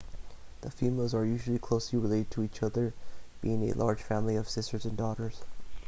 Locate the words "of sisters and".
4.35-4.97